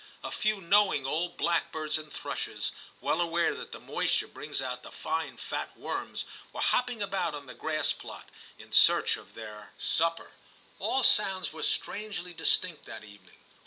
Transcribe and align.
A 0.23 0.31
few 0.31 0.59
knowing 0.61 1.05
old 1.05 1.37
blackbirds 1.37 1.99
and 1.99 2.11
thrushes, 2.11 2.71
well 3.01 3.21
aware 3.21 3.53
that 3.53 3.71
the 3.71 3.79
moisture 3.79 4.27
brings 4.27 4.59
out 4.59 4.81
the 4.81 4.91
fine 4.91 5.37
fat 5.37 5.77
worms, 5.77 6.25
were 6.51 6.59
hopping 6.59 7.03
about 7.03 7.35
on 7.35 7.45
the 7.45 7.53
grass 7.53 7.93
plot 7.93 8.29
in 8.57 8.71
search 8.71 9.15
of 9.15 9.35
their 9.35 9.47
3o8 9.47 9.53
TIM 9.53 9.61
CHAP. 9.67 9.71
supper. 9.77 10.31
All 10.79 11.03
sounds 11.03 11.53
were 11.53 11.61
strangely 11.61 12.33
distinct 12.33 12.85
that 12.85 13.03
evening. 13.03 13.37